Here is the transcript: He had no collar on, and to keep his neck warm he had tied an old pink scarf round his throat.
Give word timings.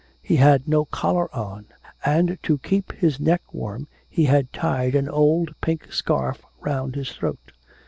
He 0.23 0.37
had 0.37 0.67
no 0.67 0.85
collar 0.85 1.29
on, 1.31 1.67
and 2.03 2.39
to 2.41 2.57
keep 2.57 2.91
his 2.91 3.19
neck 3.19 3.43
warm 3.53 3.87
he 4.09 4.25
had 4.25 4.51
tied 4.51 4.95
an 4.95 5.07
old 5.07 5.53
pink 5.61 5.93
scarf 5.93 6.43
round 6.59 6.95
his 6.95 7.11
throat. 7.11 7.51